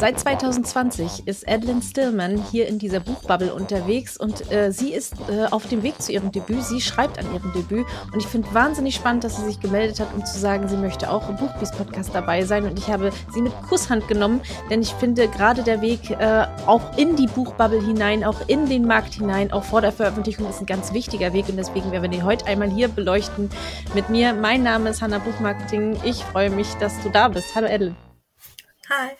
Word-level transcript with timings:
Seit 0.00 0.18
2020 0.18 1.26
ist 1.28 1.46
Adeline 1.46 1.82
Stillman 1.82 2.42
hier 2.50 2.66
in 2.66 2.78
dieser 2.78 3.00
Buchbubble 3.00 3.52
unterwegs 3.52 4.16
und 4.16 4.50
äh, 4.50 4.72
sie 4.72 4.94
ist 4.94 5.12
äh, 5.28 5.44
auf 5.50 5.68
dem 5.68 5.82
Weg 5.82 6.00
zu 6.00 6.10
ihrem 6.10 6.32
Debüt. 6.32 6.64
Sie 6.64 6.80
schreibt 6.80 7.18
an 7.18 7.26
ihrem 7.34 7.52
Debüt 7.52 7.84
und 8.10 8.18
ich 8.18 8.26
finde 8.26 8.48
wahnsinnig 8.54 8.94
spannend, 8.94 9.24
dass 9.24 9.36
sie 9.36 9.44
sich 9.44 9.60
gemeldet 9.60 10.00
hat, 10.00 10.14
um 10.14 10.24
zu 10.24 10.38
sagen, 10.38 10.68
sie 10.68 10.78
möchte 10.78 11.10
auch 11.10 11.28
im 11.28 11.36
Buchbies-Podcast 11.36 12.14
dabei 12.14 12.46
sein. 12.46 12.64
Und 12.64 12.78
ich 12.78 12.88
habe 12.88 13.12
sie 13.34 13.42
mit 13.42 13.52
Kusshand 13.68 14.08
genommen, 14.08 14.40
denn 14.70 14.80
ich 14.80 14.92
finde 14.94 15.28
gerade 15.28 15.62
der 15.62 15.82
Weg 15.82 16.08
äh, 16.08 16.46
auch 16.64 16.96
in 16.96 17.16
die 17.16 17.26
Buchbubble 17.26 17.82
hinein, 17.82 18.24
auch 18.24 18.40
in 18.46 18.70
den 18.70 18.86
Markt 18.86 19.12
hinein, 19.12 19.52
auch 19.52 19.64
vor 19.64 19.82
der 19.82 19.92
Veröffentlichung 19.92 20.48
ist 20.48 20.60
ein 20.60 20.66
ganz 20.66 20.94
wichtiger 20.94 21.34
Weg 21.34 21.50
und 21.50 21.58
deswegen 21.58 21.92
werden 21.92 22.04
wir 22.04 22.08
den 22.08 22.24
heute 22.24 22.46
einmal 22.46 22.70
hier 22.70 22.88
beleuchten 22.88 23.50
mit 23.94 24.08
mir. 24.08 24.32
Mein 24.32 24.62
Name 24.62 24.88
ist 24.88 25.02
Hanna 25.02 25.18
Buchmarketing. 25.18 25.98
Ich 26.04 26.24
freue 26.24 26.48
mich, 26.48 26.72
dass 26.80 26.98
du 27.02 27.10
da 27.10 27.28
bist. 27.28 27.54
Hallo 27.54 27.66
Adeline. 27.66 28.09
Hi. 28.90 29.10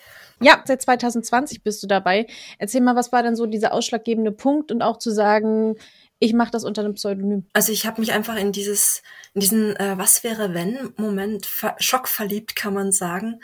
Ja, 0.43 0.63
seit 0.65 0.83
2020 0.83 1.63
bist 1.63 1.83
du 1.83 1.87
dabei. 1.87 2.27
Erzähl 2.59 2.81
mal, 2.81 2.97
was 2.97 3.13
war 3.13 3.23
denn 3.23 3.37
so 3.37 3.47
dieser 3.47 3.73
ausschlaggebende 3.73 4.33
Punkt 4.33 4.73
und 4.73 4.83
auch 4.83 4.99
zu 4.99 5.11
sagen, 5.11 5.77
ich 6.19 6.33
mache 6.33 6.51
das 6.51 6.65
unter 6.65 6.83
einem 6.83 6.95
Pseudonym. 6.95 7.47
Also 7.53 7.73
ich 7.73 7.87
habe 7.87 8.01
mich 8.01 8.13
einfach 8.13 8.37
in 8.37 8.53
dieses, 8.53 9.03
in 9.35 9.41
diesen 9.41 9.77
äh, 9.77 9.97
Was 9.97 10.25
wäre 10.25 10.55
wenn 10.55 10.93
Moment 10.97 11.49
schockverliebt, 11.79 12.57
kann 12.57 12.75
man 12.75 12.93
sagen. 12.93 13.41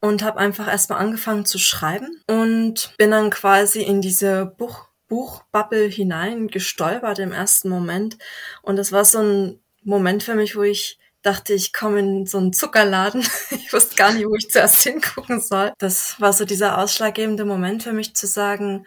Und 0.00 0.22
habe 0.22 0.38
einfach 0.38 0.68
erstmal 0.68 1.00
angefangen 1.00 1.44
zu 1.44 1.58
schreiben 1.58 2.22
und 2.28 2.94
bin 2.98 3.10
dann 3.10 3.30
quasi 3.30 3.82
in 3.82 4.00
diese 4.00 4.46
Buch, 4.46 4.86
Buchbubble 5.08 5.86
hinein 5.86 6.48
gestolpert 6.48 7.18
im 7.18 7.32
ersten 7.32 7.68
Moment. 7.68 8.16
Und 8.62 8.76
das 8.76 8.92
war 8.92 9.04
so 9.04 9.18
ein 9.18 9.60
Moment 9.82 10.22
für 10.22 10.36
mich, 10.36 10.54
wo 10.54 10.62
ich 10.62 10.98
dachte, 11.28 11.52
ich 11.52 11.72
komme 11.72 12.00
in 12.00 12.26
so 12.26 12.38
einen 12.38 12.52
Zuckerladen. 12.52 13.22
Ich 13.50 13.72
wusste 13.72 13.96
gar 13.96 14.12
nicht, 14.12 14.26
wo 14.26 14.34
ich 14.34 14.50
zuerst 14.50 14.82
hingucken 14.82 15.40
soll. 15.40 15.72
Das 15.78 16.20
war 16.20 16.32
so 16.32 16.46
dieser 16.46 16.78
ausschlaggebende 16.78 17.44
Moment 17.44 17.82
für 17.82 17.92
mich 17.92 18.14
zu 18.14 18.26
sagen, 18.26 18.86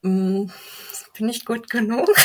mm, 0.00 0.46
bin 1.16 1.28
ich 1.28 1.44
gut 1.44 1.70
genug? 1.70 2.08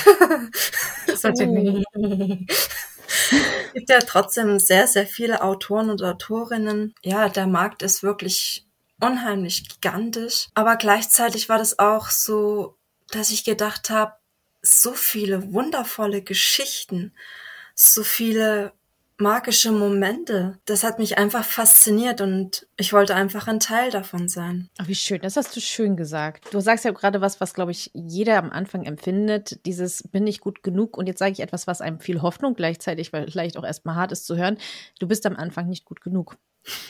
Es 1.08 1.22
gibt 3.74 3.90
ja 3.90 4.00
trotzdem 4.00 4.60
sehr, 4.60 4.88
sehr 4.88 5.08
viele 5.08 5.42
Autoren 5.42 5.90
und 5.90 6.04
Autorinnen. 6.04 6.94
Ja, 7.04 7.28
der 7.28 7.48
Markt 7.48 7.82
ist 7.82 8.04
wirklich 8.04 8.68
unheimlich 9.02 9.68
gigantisch. 9.68 10.48
Aber 10.54 10.76
gleichzeitig 10.76 11.50
war 11.50 11.58
das 11.58 11.80
auch 11.80 12.10
so, 12.10 12.78
dass 13.12 13.32
ich 13.32 13.44
gedacht 13.44 13.90
habe, 13.90 14.14
so 14.62 14.94
viele 14.94 15.54
wundervolle 15.54 16.22
Geschichten, 16.22 17.14
so 17.74 18.04
viele 18.04 18.74
magische 19.20 19.72
Momente. 19.72 20.60
Das 20.66 20.84
hat 20.84 21.00
mich 21.00 21.18
einfach 21.18 21.44
fasziniert 21.44 22.22
und 22.22 22.68
ich 22.78 22.94
wollte 22.94 23.16
einfach 23.16 23.48
ein 23.48 23.60
Teil 23.60 23.92
davon 23.92 24.30
sein. 24.30 24.70
Ach, 24.78 24.88
wie 24.88 24.96
schön, 24.96 25.22
das 25.22 25.38
hast 25.38 25.56
du 25.56 25.60
schön 25.60 25.98
gesagt. 25.98 26.54
Du 26.54 26.60
sagst 26.60 26.86
ja 26.86 26.92
gerade 26.92 27.22
was, 27.22 27.42
was, 27.42 27.54
glaube 27.54 27.72
ich, 27.72 27.92
jeder 27.94 28.38
am 28.38 28.52
Anfang 28.52 28.84
empfindet. 28.84 29.66
Dieses 29.66 30.04
bin 30.04 30.28
ich 30.28 30.40
gut 30.40 30.64
genug 30.64 30.98
und 30.98 31.08
jetzt 31.08 31.20
sage 31.20 31.32
ich 31.32 31.40
etwas, 31.40 31.68
was 31.68 31.82
einem 31.82 32.00
viel 32.00 32.22
Hoffnung 32.22 32.54
gleichzeitig, 32.54 33.12
weil 33.14 33.30
vielleicht 33.30 33.58
auch 33.58 33.66
erstmal 33.66 33.96
hart 33.96 34.12
ist 34.12 34.26
zu 34.26 34.38
hören. 34.38 34.58
Du 35.00 35.08
bist 35.08 35.26
am 35.26 35.36
Anfang 35.36 35.68
nicht 35.68 35.86
gut 35.86 36.02
genug. 36.02 36.38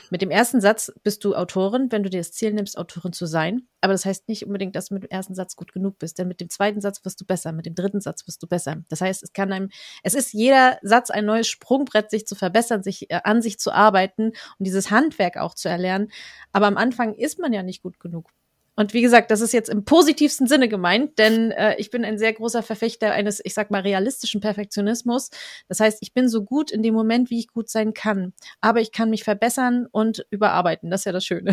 Mit 0.09 0.21
dem 0.21 0.31
ersten 0.31 0.61
Satz 0.61 0.91
bist 1.03 1.23
du 1.23 1.35
Autorin, 1.35 1.91
wenn 1.91 2.03
du 2.03 2.09
dir 2.09 2.19
das 2.19 2.31
Ziel 2.31 2.53
nimmst, 2.53 2.77
Autorin 2.77 3.13
zu 3.13 3.25
sein. 3.25 3.67
Aber 3.81 3.93
das 3.93 4.05
heißt 4.05 4.27
nicht 4.27 4.45
unbedingt, 4.45 4.75
dass 4.75 4.87
du 4.89 4.95
mit 4.95 5.03
dem 5.03 5.09
ersten 5.09 5.35
Satz 5.35 5.55
gut 5.55 5.73
genug 5.73 5.99
bist, 5.99 6.17
denn 6.17 6.27
mit 6.27 6.41
dem 6.41 6.49
zweiten 6.49 6.81
Satz 6.81 7.03
wirst 7.05 7.21
du 7.21 7.25
besser, 7.25 7.51
mit 7.51 7.65
dem 7.65 7.75
dritten 7.75 8.01
Satz 8.01 8.25
wirst 8.27 8.41
du 8.41 8.47
besser. 8.47 8.83
Das 8.89 9.01
heißt, 9.01 9.23
es 9.23 9.33
kann 9.33 9.51
einem, 9.51 9.69
es 10.03 10.13
ist 10.15 10.33
jeder 10.33 10.79
Satz 10.81 11.09
ein 11.09 11.25
neues 11.25 11.47
Sprungbrett, 11.47 12.09
sich 12.09 12.25
zu 12.25 12.35
verbessern, 12.35 12.83
sich 12.83 13.11
äh, 13.11 13.21
an 13.23 13.41
sich 13.41 13.59
zu 13.59 13.71
arbeiten 13.71 14.27
und 14.29 14.65
dieses 14.65 14.91
Handwerk 14.91 15.37
auch 15.37 15.53
zu 15.53 15.69
erlernen. 15.69 16.11
Aber 16.51 16.67
am 16.67 16.77
Anfang 16.77 17.13
ist 17.13 17.39
man 17.39 17.53
ja 17.53 17.63
nicht 17.63 17.83
gut 17.83 17.99
genug. 17.99 18.31
Und 18.77 18.93
wie 18.93 19.01
gesagt, 19.01 19.31
das 19.31 19.41
ist 19.41 19.53
jetzt 19.53 19.69
im 19.69 19.85
positivsten 19.85 20.45
Sinne 20.45 20.69
gemeint, 20.69 21.17
denn 21.17 21.51
äh, 21.51 21.75
ich 21.77 21.89
bin 21.89 22.05
ein 22.05 22.19
sehr 22.19 22.31
großer 22.31 22.61
Verfechter 22.61 23.11
eines, 23.11 23.41
ich 23.43 23.55
sag 23.55 23.71
mal, 23.71 23.81
realistischen 23.81 24.39
Perfektionismus. 24.39 25.31
Das 25.67 25.79
heißt, 25.79 25.97
ich 26.01 26.13
bin 26.13 26.29
so 26.29 26.43
gut 26.43 26.69
in 26.69 26.83
dem 26.83 26.93
Moment, 26.93 27.31
wie 27.31 27.39
ich 27.39 27.47
gut 27.47 27.69
sein 27.69 27.95
kann. 27.95 28.33
Aber 28.61 28.79
ich 28.79 28.91
kann 28.91 29.09
mich 29.09 29.23
verbessern 29.23 29.87
und 29.91 30.27
überarbeiten. 30.29 30.91
Das 30.91 31.01
ist 31.01 31.05
ja 31.05 31.11
das 31.11 31.25
Schöne. 31.25 31.51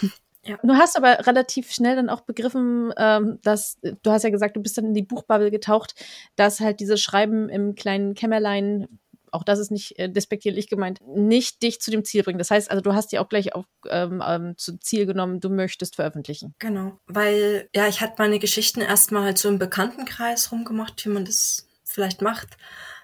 Ja. 0.44 0.58
Du 0.64 0.74
hast 0.74 0.96
aber 0.96 1.24
relativ 1.28 1.70
schnell 1.70 1.94
dann 1.94 2.08
auch 2.08 2.22
begriffen, 2.22 2.92
ähm, 2.96 3.38
dass 3.44 3.78
du 3.80 4.10
hast 4.10 4.24
ja 4.24 4.30
gesagt, 4.30 4.56
du 4.56 4.60
bist 4.60 4.76
dann 4.76 4.86
in 4.86 4.94
die 4.94 5.04
Buchbubble 5.04 5.52
getaucht, 5.52 5.94
dass 6.34 6.58
halt 6.58 6.80
dieses 6.80 7.00
Schreiben 7.00 7.48
im 7.48 7.76
kleinen 7.76 8.14
Kämmerlein 8.14 8.88
auch 9.32 9.44
das 9.44 9.58
ist 9.58 9.70
nicht 9.70 9.98
äh, 9.98 10.08
despektierlich 10.08 10.68
gemeint, 10.68 11.00
nicht 11.06 11.62
dich 11.62 11.80
zu 11.80 11.90
dem 11.90 12.04
Ziel 12.04 12.22
bringen. 12.22 12.38
Das 12.38 12.50
heißt 12.50 12.70
also, 12.70 12.82
du 12.82 12.94
hast 12.94 13.12
dir 13.12 13.20
auch 13.20 13.28
gleich 13.28 13.54
auch 13.54 13.64
ähm, 13.88 14.22
ähm, 14.26 14.54
zu 14.56 14.78
Ziel 14.78 15.06
genommen, 15.06 15.40
du 15.40 15.50
möchtest 15.50 15.96
veröffentlichen. 15.96 16.54
Genau, 16.58 16.98
weil 17.06 17.68
ja, 17.74 17.88
ich 17.88 18.00
hatte 18.00 18.14
meine 18.18 18.38
Geschichten 18.38 18.80
erstmal 18.80 19.24
halt 19.24 19.38
so 19.38 19.48
im 19.48 19.58
Bekanntenkreis 19.58 20.52
rumgemacht, 20.52 21.04
wie 21.04 21.10
man 21.10 21.24
das 21.24 21.68
vielleicht 21.84 22.22
macht 22.22 22.56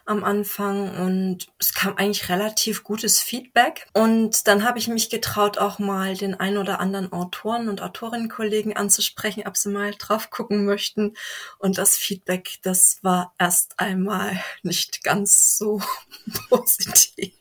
am 0.09 0.25
Anfang 0.25 0.97
und 0.97 1.47
es 1.59 1.75
kam 1.75 1.97
eigentlich 1.97 2.29
relativ 2.29 2.83
gutes 2.83 3.21
Feedback. 3.21 3.87
Und 3.93 4.49
dann 4.49 4.65
habe 4.65 4.79
ich 4.79 4.89
mich 4.89 5.11
getraut, 5.11 5.59
auch 5.59 5.79
mal 5.79 6.17
den 6.17 6.35
ein 6.35 6.57
oder 6.57 6.81
anderen 6.81 7.13
Autoren 7.13 7.69
und 7.69 7.83
Autorinnenkollegen 7.83 8.75
anzusprechen, 8.75 9.45
ob 9.47 9.57
sie 9.57 9.69
mal 9.69 9.93
drauf 9.99 10.31
gucken 10.31 10.65
möchten. 10.65 11.15
Und 11.59 11.79
das 11.79 11.97
Feedback, 11.97 12.59
das 12.63 12.99
war 13.03 13.35
erst 13.39 13.79
einmal 13.79 14.43
nicht 14.63 15.05
ganz 15.05 15.59
so 15.59 15.81
positiv. 16.49 17.35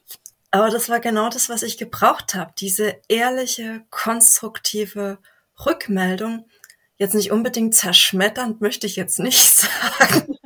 Aber 0.51 0.69
das 0.69 0.89
war 0.89 0.99
genau 0.99 1.29
das, 1.29 1.49
was 1.49 1.63
ich 1.63 1.77
gebraucht 1.77 2.35
habe. 2.35 2.53
Diese 2.57 2.99
ehrliche, 3.07 3.85
konstruktive 3.89 5.19
Rückmeldung. 5.65 6.49
Jetzt 6.97 7.13
nicht 7.13 7.31
unbedingt 7.31 7.75
zerschmetternd, 7.75 8.61
möchte 8.61 8.87
ich 8.87 8.95
jetzt 8.95 9.19
nicht 9.19 9.39
sagen 9.99 10.37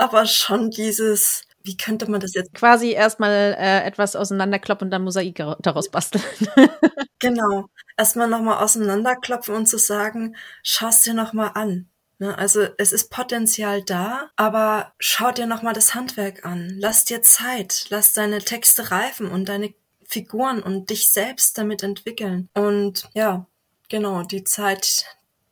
aber 0.00 0.26
schon 0.26 0.70
dieses, 0.70 1.42
wie 1.62 1.76
könnte 1.76 2.10
man 2.10 2.20
das 2.20 2.32
jetzt? 2.34 2.54
Quasi 2.54 2.92
erstmal 2.92 3.54
äh, 3.58 3.84
etwas 3.84 4.16
auseinanderkloppen 4.16 4.86
und 4.86 4.90
dann 4.90 5.04
Mosaik 5.04 5.42
daraus 5.60 5.90
basteln. 5.90 6.24
genau. 7.18 7.66
Erstmal 7.98 8.28
nochmal 8.28 8.64
auseinanderklopfen 8.64 9.54
und 9.54 9.66
zu 9.66 9.78
sagen, 9.78 10.36
schau 10.62 10.88
es 10.88 11.00
dir 11.00 11.12
nochmal 11.12 11.50
an. 11.54 11.90
Ne? 12.18 12.36
Also 12.38 12.66
es 12.78 12.92
ist 12.92 13.10
Potenzial 13.10 13.82
da, 13.82 14.30
aber 14.36 14.94
schau 14.98 15.32
dir 15.32 15.46
nochmal 15.46 15.74
das 15.74 15.94
Handwerk 15.94 16.46
an. 16.46 16.76
Lass 16.78 17.04
dir 17.04 17.20
Zeit, 17.20 17.86
lass 17.90 18.14
deine 18.14 18.38
Texte 18.38 18.90
reifen 18.90 19.30
und 19.30 19.50
deine 19.50 19.74
Figuren 20.08 20.62
und 20.62 20.88
dich 20.88 21.12
selbst 21.12 21.58
damit 21.58 21.82
entwickeln. 21.82 22.48
Und 22.54 23.08
ja, 23.12 23.46
genau, 23.90 24.22
die 24.22 24.44
Zeit, 24.44 25.04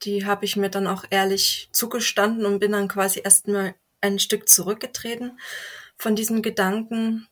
die 0.03 0.25
habe 0.25 0.47
ich 0.47 0.57
mir 0.57 0.71
dann 0.71 0.87
auch 0.87 1.05
ehrlich 1.11 1.69
zugestanden 1.73 2.47
und 2.47 2.61
bin 2.61 2.73
dann 2.73 2.89
quasi 2.89 3.21
erstmal 3.23 3.75
ein 4.01 4.19
Stück 4.19 4.49
zurückgetreten 4.49 5.39
von 5.99 6.17
diesem 6.17 6.41
Gedanken, 6.41 7.29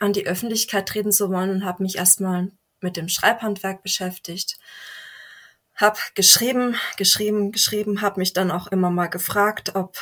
an 0.00 0.12
die 0.12 0.26
Öffentlichkeit 0.26 0.88
treten 0.88 1.12
zu 1.12 1.30
wollen 1.30 1.50
und 1.50 1.64
habe 1.64 1.82
mich 1.82 1.96
erstmal 1.96 2.50
mit 2.80 2.96
dem 2.96 3.08
Schreibhandwerk 3.08 3.82
beschäftigt. 3.82 4.58
Hab 5.74 6.14
geschrieben, 6.14 6.76
geschrieben, 6.96 7.52
geschrieben, 7.52 8.02
habe 8.02 8.20
mich 8.20 8.32
dann 8.32 8.50
auch 8.50 8.66
immer 8.68 8.90
mal 8.90 9.06
gefragt, 9.06 9.74
ob 9.74 9.96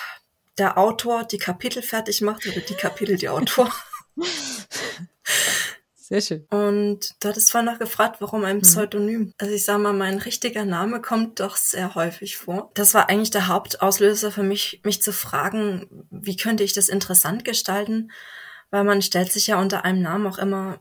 der 0.59 0.79
Autor 0.79 1.25
die 1.25 1.39
Kapitel 1.39 1.83
fertig 1.83 2.21
macht 2.21 2.47
oder 2.47 2.61
die 2.61 2.75
Kapitel 2.75 3.17
die 3.17 3.29
Autor. 3.29 3.73
Sehr 6.09 6.21
schön. 6.21 6.47
Und 6.51 7.17
du 7.19 7.29
hattest 7.29 7.51
vorhin 7.51 7.69
noch 7.69 7.81
gefragt, 7.81 8.21
warum 8.21 8.45
ein 8.45 8.59
mhm. 8.59 8.63
Pseudonym? 8.63 9.21
Mhm. 9.21 9.35
Also 9.39 9.53
ich 9.53 9.65
sag 9.65 9.79
mal, 9.79 9.93
mein 9.93 10.19
richtiger 10.19 10.65
Name 10.65 11.03
kommt 11.03 11.41
doch 11.41 11.57
sehr 11.57 11.97
häufig 11.97 12.37
vor. 12.37 12.71
Das 12.75 12.95
war 12.95 13.09
eigentlich 13.09 13.33
der 13.33 13.49
Hauptauslöser 13.49 14.31
für 14.31 14.45
mich, 14.45 14.81
mich 14.85 15.03
zu 15.03 15.13
fragen, 15.13 16.07
wie 16.11 16.37
könnte 16.37 16.63
ich 16.63 16.75
das 16.75 16.89
interessant 16.89 17.45
gestalten? 17.45 18.13
Weil 18.71 18.85
man 18.85 19.03
stellt 19.03 19.33
sich 19.33 19.49
ja 19.49 19.61
unter 19.61 19.85
einem 19.85 20.01
Namen 20.01 20.29
auch 20.29 20.39
immer 20.39 20.79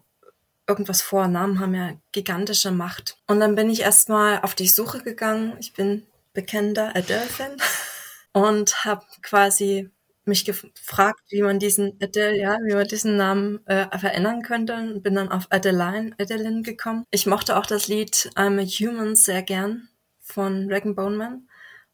irgendwas 0.68 1.02
vor. 1.02 1.28
Namen 1.28 1.60
haben 1.60 1.74
ja 1.74 1.94
gigantische 2.12 2.70
Macht. 2.70 3.18
Und 3.26 3.40
dann 3.40 3.56
bin 3.56 3.72
ich 3.72 3.82
erstmal 3.82 4.42
auf 4.42 4.54
die 4.54 4.68
Suche 4.68 5.02
gegangen. 5.02 5.54
Ich 5.60 5.74
bin 5.74 6.06
bekennender 6.34 6.96
Adele-Fan 6.96 7.58
und 8.34 8.86
habe 8.86 9.04
quasi 9.24 9.90
mich 10.28 10.46
gefragt, 10.46 11.22
wie 11.30 11.42
man 11.42 11.60
diesen 11.60 11.98
Adele, 12.02 12.38
ja, 12.38 12.58
wie 12.64 12.74
man 12.74 12.88
diesen 12.88 13.18
Namen 13.18 13.66
äh, 13.68 13.98
verändern 13.98 14.42
könnte 14.42 14.76
und 14.76 15.04
bin 15.04 15.16
dann 15.16 15.32
auf 15.32 15.48
Adeline, 15.52 16.16
Adeline 16.20 16.62
gekommen. 16.62 17.06
Ich 17.12 17.26
mochte 17.26 17.58
auch 17.58 17.66
das 17.66 17.88
Lied 17.88 18.32
I'm 18.36 18.60
a 18.60 18.66
Human 18.66 19.16
sehr 19.16 19.44
gern 19.44 19.90
von 20.22 20.72
Regan 20.72 20.96
Boneman 20.96 21.48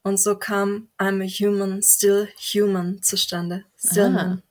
und 0.03 0.19
so 0.19 0.37
kam 0.37 0.89
I'm 0.97 1.21
a 1.21 1.27
Human, 1.27 1.81
Still 1.83 2.29
Human 2.53 3.01
zustande. 3.01 3.65
Stillman. 3.77 4.41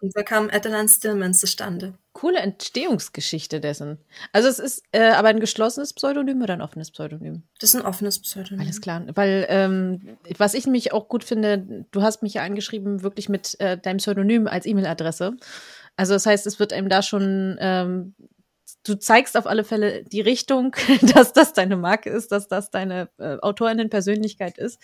Und 0.00 0.12
so 0.12 0.22
kam 0.24 0.50
Adeline 0.50 0.88
Stillman 0.88 1.34
zustande 1.34 1.98
coole 2.22 2.38
Entstehungsgeschichte 2.38 3.58
dessen. 3.58 3.98
Also 4.30 4.48
es 4.48 4.60
ist 4.60 4.84
äh, 4.92 5.10
aber 5.10 5.26
ein 5.26 5.40
geschlossenes 5.40 5.92
Pseudonym 5.92 6.40
oder 6.40 6.54
ein 6.54 6.62
offenes 6.62 6.92
Pseudonym? 6.92 7.42
Das 7.58 7.74
ist 7.74 7.80
ein 7.80 7.84
offenes 7.84 8.20
Pseudonym. 8.20 8.60
Alles 8.60 8.80
klar. 8.80 9.02
Weil 9.16 9.44
ähm, 9.48 10.16
was 10.38 10.54
ich 10.54 10.68
mich 10.68 10.92
auch 10.92 11.08
gut 11.08 11.24
finde, 11.24 11.84
du 11.90 12.02
hast 12.02 12.22
mich 12.22 12.34
ja 12.34 12.44
angeschrieben, 12.44 13.02
wirklich 13.02 13.28
mit 13.28 13.58
äh, 13.58 13.76
deinem 13.76 13.96
Pseudonym 13.96 14.46
als 14.46 14.66
E-Mail-Adresse. 14.66 15.36
Also 15.96 16.12
das 16.12 16.24
heißt, 16.24 16.46
es 16.46 16.60
wird 16.60 16.72
einem 16.72 16.88
da 16.88 17.02
schon 17.02 17.56
ähm, 17.58 18.14
du 18.84 18.94
zeigst 18.94 19.36
auf 19.36 19.46
alle 19.46 19.64
Fälle 19.64 20.04
die 20.04 20.20
Richtung, 20.20 20.74
dass 21.14 21.32
das 21.32 21.52
deine 21.52 21.76
Marke 21.76 22.10
ist, 22.10 22.32
dass 22.32 22.48
das 22.48 22.70
deine 22.70 23.08
äh, 23.18 23.36
Autorinnenpersönlichkeit 23.38 24.58
ist. 24.58 24.80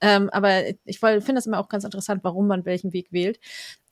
Ähm, 0.00 0.30
aber 0.30 0.68
ich 0.84 0.98
finde 1.00 1.34
das 1.34 1.46
immer 1.46 1.58
auch 1.58 1.68
ganz 1.68 1.84
interessant, 1.84 2.24
warum 2.24 2.46
man 2.46 2.64
welchen 2.64 2.92
Weg 2.92 3.12
wählt. 3.12 3.38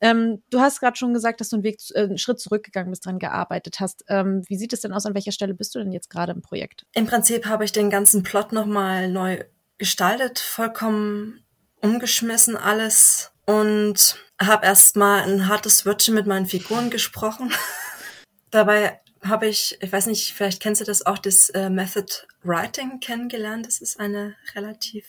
Ähm, 0.01 0.43
du 0.51 0.61
hast 0.61 0.81
gerade 0.81 0.97
schon 0.97 1.13
gesagt, 1.13 1.41
dass 1.41 1.51
du 1.51 1.57
einen, 1.57 1.65
Weg, 1.65 1.79
äh, 1.95 2.03
einen 2.03 2.19
Schritt 2.19 2.41
zurückgegangen 2.41 2.91
bist, 2.91 3.05
dran 3.05 3.19
gearbeitet 3.19 3.81
hast. 3.81 4.05
Ähm, 4.09 4.43
wie 4.47 4.57
sieht 4.57 4.73
es 4.73 4.81
denn 4.81 4.93
aus? 4.93 5.07
An 5.07 5.15
welcher 5.15 5.33
Stelle 5.33 5.55
bist 5.55 5.75
du 5.75 5.79
denn 5.79 5.93
jetzt 5.93 6.11
gerade 6.11 6.33
im 6.33 6.43
Projekt? 6.43 6.87
Im 6.95 7.07
Prinzip 7.07 7.47
habe 7.47 7.65
ich 7.65 7.73
den 7.73 7.91
ganzen 7.91 8.23
Plot 8.23 8.53
nochmal 8.53 9.09
neu 9.09 9.45
gestaltet, 9.77 10.39
vollkommen 10.39 11.45
umgeschmissen 11.81 12.57
alles 12.57 13.31
und 13.47 14.17
habe 14.41 14.67
erstmal 14.67 15.23
ein 15.23 15.49
hartes 15.49 15.87
Wörtchen 15.87 16.15
mit 16.15 16.27
meinen 16.27 16.47
Figuren 16.47 16.91
gesprochen. 16.91 17.53
Dabei 18.51 19.01
habe 19.23 19.47
ich, 19.47 19.77
ich 19.81 19.93
weiß 19.93 20.07
nicht, 20.07 20.33
vielleicht 20.33 20.63
kennst 20.63 20.81
du 20.81 20.85
das 20.85 21.05
auch, 21.05 21.19
das 21.19 21.51
äh, 21.51 21.71
Method 21.71 22.13
Writing 22.43 23.01
kennengelernt. 23.01 23.67
Das 23.67 23.81
ist 23.81 23.99
eine 23.99 24.37
relativ 24.55 25.07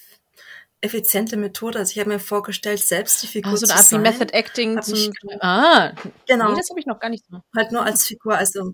effiziente 0.81 1.38
Methode. 1.38 1.79
Also 1.79 1.91
ich 1.91 2.00
habe 2.00 2.09
mir 2.09 2.19
vorgestellt, 2.19 2.79
selbst 2.79 3.21
die 3.23 3.27
Figur 3.27 3.51
also, 3.51 3.65
zu 3.65 3.67
sein. 3.67 3.77
Also 3.77 3.97
wie 3.97 4.01
Method 4.01 4.33
Acting 4.33 4.81
zum, 4.81 5.13
ah, 5.41 5.91
genau. 6.27 6.51
Nee, 6.51 6.57
das 6.57 6.69
habe 6.69 6.79
ich 6.79 6.85
noch 6.85 7.00
gar 7.00 7.09
nicht 7.09 7.25
so. 7.29 7.41
Halt 7.56 7.71
nur 7.71 7.83
als 7.83 8.06
Figur, 8.06 8.38
also 8.38 8.73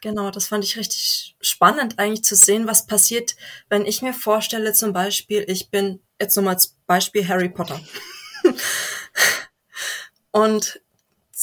genau, 0.00 0.30
das 0.30 0.48
fand 0.48 0.64
ich 0.64 0.76
richtig 0.76 1.36
spannend 1.40 1.98
eigentlich 1.98 2.24
zu 2.24 2.36
sehen, 2.36 2.66
was 2.66 2.86
passiert, 2.86 3.36
wenn 3.68 3.86
ich 3.86 4.02
mir 4.02 4.14
vorstelle 4.14 4.72
zum 4.72 4.92
Beispiel, 4.92 5.44
ich 5.48 5.70
bin 5.70 6.00
jetzt 6.20 6.36
nochmal 6.36 6.54
als 6.54 6.76
Beispiel 6.86 7.26
Harry 7.28 7.48
Potter. 7.48 7.80
Und 10.32 10.80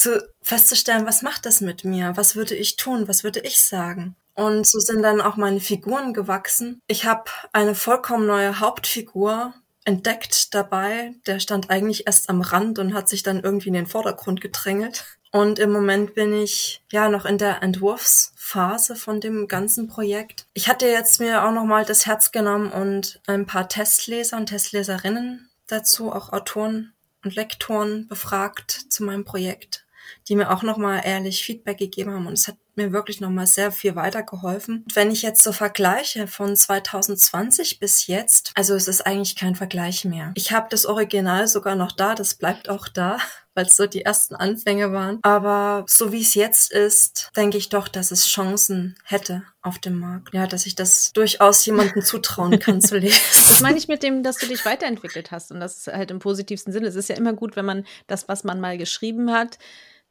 zu, 0.00 0.28
festzustellen, 0.42 1.06
was 1.06 1.22
macht 1.22 1.46
das 1.46 1.60
mit 1.60 1.84
mir? 1.84 2.16
Was 2.16 2.36
würde 2.36 2.54
ich 2.54 2.76
tun? 2.76 3.06
Was 3.08 3.22
würde 3.22 3.40
ich 3.40 3.60
sagen? 3.60 4.16
Und 4.34 4.66
so 4.66 4.78
sind 4.78 5.02
dann 5.02 5.20
auch 5.20 5.36
meine 5.36 5.60
Figuren 5.60 6.14
gewachsen. 6.14 6.80
Ich 6.86 7.04
habe 7.04 7.24
eine 7.52 7.74
vollkommen 7.74 8.26
neue 8.26 8.60
Hauptfigur 8.60 9.52
entdeckt 9.84 10.54
dabei. 10.54 11.14
Der 11.26 11.40
stand 11.40 11.70
eigentlich 11.70 12.06
erst 12.06 12.30
am 12.30 12.40
Rand 12.40 12.78
und 12.78 12.94
hat 12.94 13.08
sich 13.08 13.22
dann 13.22 13.40
irgendwie 13.40 13.68
in 13.68 13.74
den 13.74 13.86
Vordergrund 13.86 14.40
gedrängelt. 14.40 15.04
Und 15.32 15.58
im 15.58 15.70
Moment 15.70 16.14
bin 16.14 16.32
ich 16.32 16.82
ja 16.90 17.08
noch 17.08 17.24
in 17.24 17.38
der 17.38 17.62
Entwurfsphase 17.62 18.96
von 18.96 19.20
dem 19.20 19.46
ganzen 19.46 19.86
Projekt. 19.86 20.46
Ich 20.54 20.68
hatte 20.68 20.86
jetzt 20.86 21.20
mir 21.20 21.44
auch 21.44 21.52
noch 21.52 21.64
mal 21.64 21.84
das 21.84 22.06
Herz 22.06 22.32
genommen 22.32 22.72
und 22.72 23.20
ein 23.26 23.46
paar 23.46 23.68
Testleser 23.68 24.36
und 24.36 24.46
Testleserinnen 24.46 25.50
dazu, 25.68 26.10
auch 26.10 26.32
Autoren 26.32 26.94
und 27.24 27.36
Lektoren 27.36 28.08
befragt 28.08 28.70
zu 28.88 29.04
meinem 29.04 29.24
Projekt, 29.24 29.86
die 30.28 30.36
mir 30.36 30.50
auch 30.50 30.62
nochmal 30.62 31.02
ehrlich 31.04 31.44
Feedback 31.44 31.78
gegeben 31.78 32.12
haben 32.12 32.26
und 32.26 32.34
es 32.34 32.48
hat 32.48 32.56
mir 32.76 32.92
wirklich 32.92 33.20
nochmal 33.20 33.46
sehr 33.46 33.72
viel 33.72 33.96
weitergeholfen. 33.96 34.84
Und 34.84 34.96
wenn 34.96 35.10
ich 35.10 35.22
jetzt 35.22 35.42
so 35.42 35.52
vergleiche 35.52 36.26
von 36.26 36.56
2020 36.56 37.78
bis 37.78 38.06
jetzt, 38.06 38.52
also 38.54 38.74
es 38.74 38.88
ist 38.88 39.06
eigentlich 39.06 39.36
kein 39.36 39.54
Vergleich 39.54 40.04
mehr. 40.04 40.32
Ich 40.34 40.52
habe 40.52 40.68
das 40.70 40.86
Original 40.86 41.46
sogar 41.46 41.74
noch 41.74 41.92
da, 41.92 42.14
das 42.14 42.34
bleibt 42.34 42.68
auch 42.68 42.88
da 42.88 43.18
weil 43.54 43.66
es 43.66 43.76
so 43.76 43.86
die 43.86 44.02
ersten 44.02 44.34
Anfänge 44.34 44.92
waren. 44.92 45.18
Aber 45.22 45.84
so 45.88 46.12
wie 46.12 46.20
es 46.20 46.34
jetzt 46.34 46.72
ist, 46.72 47.30
denke 47.36 47.58
ich 47.58 47.68
doch, 47.68 47.88
dass 47.88 48.10
es 48.10 48.26
Chancen 48.26 48.96
hätte 49.04 49.42
auf 49.62 49.78
dem 49.78 49.98
Markt. 49.98 50.32
Ja, 50.32 50.46
dass 50.46 50.66
ich 50.66 50.74
das 50.74 51.12
durchaus 51.12 51.64
jemandem 51.66 52.02
zutrauen 52.02 52.58
kann 52.58 52.80
zu 52.80 52.96
lesen. 52.98 53.20
Das 53.32 53.60
meine 53.60 53.78
ich 53.78 53.88
mit 53.88 54.02
dem, 54.02 54.22
dass 54.22 54.36
du 54.36 54.46
dich 54.46 54.64
weiterentwickelt 54.64 55.30
hast 55.30 55.50
und 55.50 55.60
das 55.60 55.86
halt 55.86 56.10
im 56.10 56.18
positivsten 56.18 56.72
Sinne. 56.72 56.86
Es 56.86 56.96
ist 56.96 57.08
ja 57.08 57.16
immer 57.16 57.32
gut, 57.32 57.56
wenn 57.56 57.64
man 57.66 57.86
das, 58.06 58.28
was 58.28 58.44
man 58.44 58.60
mal 58.60 58.78
geschrieben 58.78 59.32
hat, 59.32 59.58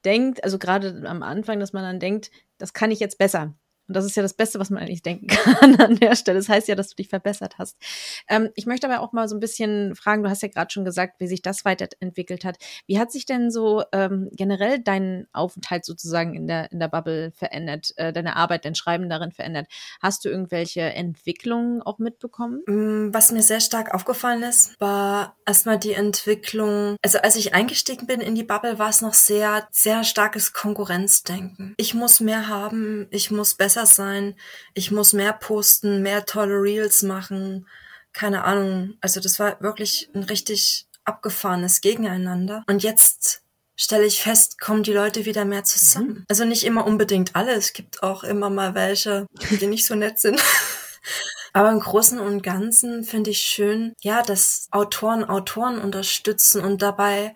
denkt, 0.06 0.44
also 0.44 0.60
gerade 0.60 1.04
am 1.06 1.24
Anfang, 1.24 1.60
dass 1.60 1.74
man 1.74 1.84
dann 1.84 2.00
denkt, 2.00 2.32
das 2.58 2.74
kann 2.74 2.92
ich 2.92 3.00
jetzt 3.00 3.18
besser. 3.18 3.54
Und 3.90 3.96
das 3.96 4.06
ist 4.06 4.16
ja 4.16 4.22
das 4.22 4.36
Beste, 4.36 4.60
was 4.60 4.70
man 4.70 4.82
eigentlich 4.82 5.02
denken 5.02 5.28
kann 5.28 5.76
an 5.82 5.96
der 5.96 6.16
Stelle. 6.16 6.38
Das 6.38 6.48
heißt 6.48 6.68
ja, 6.68 6.76
dass 6.76 6.90
du 6.90 6.96
dich 6.96 7.10
verbessert 7.10 7.56
hast. 7.58 7.76
Ähm, 8.28 8.50
ich 8.56 8.68
möchte 8.68 8.88
aber 8.88 9.02
auch 9.02 9.14
mal 9.14 9.28
so 9.28 9.36
ein 9.36 9.40
bisschen 9.40 9.96
fragen, 9.96 10.22
du 10.24 10.30
hast 10.30 10.44
ja 10.44 10.48
gerade 10.48 10.72
schon 10.72 10.86
gesagt, 10.86 11.20
wie 11.20 11.28
sich 11.28 11.42
das 11.42 11.66
weiterentwickelt 11.66 12.46
hat. 12.46 12.58
Wie 12.86 13.00
hat 13.00 13.12
sich 13.12 13.26
denn 13.26 13.50
so 13.50 13.84
ähm, 13.92 14.30
generell 14.32 14.80
dein 14.80 15.28
Aufenthalt 15.34 15.86
sozusagen 15.86 16.36
in 16.36 16.48
der, 16.48 16.72
in 16.72 16.80
der 16.80 16.88
Bubble 16.88 17.32
verändert, 17.32 17.92
äh, 17.98 18.14
deine 18.14 18.36
Arbeit, 18.36 18.64
dein 18.64 18.76
Schreiben 18.76 19.10
darin 19.10 19.32
verändert? 19.32 19.68
Hast 20.02 20.24
du 20.24 20.30
irgendwelche 20.30 20.82
Entwicklungen 20.82 21.82
auch 21.82 21.98
mitbekommen? 21.98 22.62
Mm, 22.68 23.12
was 23.12 23.32
mir 23.32 23.42
sehr 23.42 23.60
stark 23.60 23.96
aufgefallen 23.96 24.44
ist, 24.44 24.80
war 24.80 25.36
erstmal 25.48 25.80
die 25.80 25.94
Entwicklung. 25.94 26.96
Also 27.02 27.18
als 27.18 27.36
ich 27.36 27.56
eingestiegen 27.56 28.06
bin 28.06 28.22
in 28.22 28.36
die 28.36 28.44
Bubble, 28.44 28.78
war 28.78 28.90
es 28.90 29.02
noch 29.02 29.16
sehr, 29.16 29.68
sehr 29.72 30.04
starkes 30.04 30.54
Konkurrenzdenken. 30.54 31.74
Ich 31.78 31.96
muss 31.96 32.20
mehr 32.20 32.48
haben, 32.48 33.08
ich 33.10 33.32
muss 33.32 33.56
besser 33.56 33.79
besser 33.80 33.86
sein, 33.86 34.36
ich 34.74 34.92
muss 34.92 35.14
mehr 35.14 35.34
posten, 35.34 36.02
mehr 36.02 36.26
tolle 36.26 36.62
Reels 36.62 37.04
machen, 37.04 37.68
keine 38.14 38.44
Ahnung. 38.44 38.96
Also 39.02 39.20
das 39.20 39.40
war 39.40 39.62
wirklich 39.62 40.10
ein 40.14 40.24
richtig 40.24 40.88
abgefahrenes 41.06 41.82
Gegeneinander. 41.82 42.64
Und 42.68 42.84
jetzt 42.84 43.42
stelle 43.76 44.06
ich 44.06 44.22
fest, 44.22 44.60
kommen 44.60 44.84
die 44.84 44.94
Leute 44.94 45.26
wieder 45.26 45.46
mehr 45.46 45.64
zusammen. 45.64 46.08
Mhm. 46.08 46.26
Also 46.28 46.46
nicht 46.46 46.66
immer 46.66 46.86
unbedingt 46.86 47.36
alle, 47.36 47.54
es 47.54 47.74
gibt 47.74 48.04
auch 48.04 48.24
immer 48.24 48.50
mal 48.50 48.76
welche, 48.76 49.26
die 49.50 49.68
nicht 49.68 49.86
so 49.86 49.96
nett 49.96 50.20
sind. 50.20 50.42
Aber 51.54 51.72
im 51.72 51.80
Großen 51.80 52.20
und 52.20 52.44
Ganzen 52.44 53.04
finde 53.04 53.32
ich 53.32 53.42
schön, 53.42 53.94
ja, 54.02 54.22
dass 54.22 54.68
Autoren 54.72 55.24
Autoren 55.24 55.80
unterstützen 55.80 56.64
und 56.64 56.82
dabei 56.82 57.34